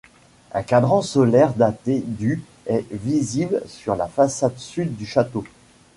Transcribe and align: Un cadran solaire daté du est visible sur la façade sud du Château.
Un 0.51 0.63
cadran 0.63 1.03
solaire 1.03 1.53
daté 1.53 2.01
du 2.03 2.41
est 2.65 2.91
visible 2.91 3.61
sur 3.67 3.95
la 3.95 4.07
façade 4.07 4.57
sud 4.57 4.97
du 4.97 5.05
Château. 5.05 5.43